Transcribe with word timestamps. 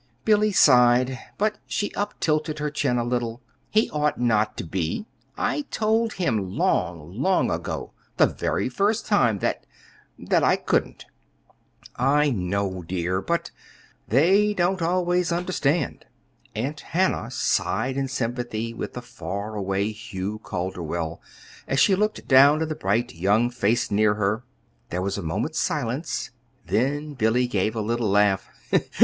Billy 0.25 0.51
sighed, 0.51 1.19
but 1.37 1.59
she 1.67 1.93
uptilted 1.93 2.57
her 2.57 2.71
chin 2.71 2.97
a 2.97 3.03
little. 3.03 3.39
"He 3.69 3.87
ought 3.91 4.19
not 4.19 4.57
to 4.57 4.63
be. 4.63 5.05
I 5.37 5.61
told 5.69 6.13
him 6.13 6.57
long, 6.57 7.13
long 7.21 7.51
ago, 7.51 7.91
the 8.17 8.25
very 8.25 8.67
first 8.67 9.05
time, 9.05 9.37
that 9.45 9.67
that 10.17 10.43
I 10.43 10.55
couldn't." 10.55 11.05
"I 11.97 12.31
know, 12.31 12.81
dear; 12.81 13.21
but 13.21 13.51
they 14.07 14.55
don't 14.55 14.81
always 14.81 15.31
understand." 15.31 16.05
Aunt 16.55 16.79
Hannah 16.79 17.29
sighed 17.29 17.95
in 17.95 18.07
sympathy 18.07 18.73
with 18.73 18.93
the 18.93 19.03
far 19.03 19.53
away 19.53 19.91
Hugh 19.91 20.39
Calderwell, 20.43 21.21
as 21.67 21.79
she 21.79 21.93
looked 21.93 22.27
down 22.27 22.63
at 22.63 22.69
the 22.69 22.73
bright 22.75 23.13
young 23.13 23.51
face 23.51 23.91
near 23.91 24.15
her. 24.15 24.43
There 24.89 25.03
was 25.03 25.19
a 25.19 25.21
moment's 25.21 25.59
silence; 25.59 26.31
then 26.65 27.13
Billy 27.13 27.45
gave 27.45 27.75
a 27.75 27.81
little 27.81 28.09
laugh. 28.09 28.49